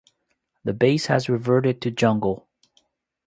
The 0.63 0.73
base 0.73 1.05
has 1.05 1.29
reverted 1.29 1.79
to 1.83 1.91
jungle. 1.91 2.47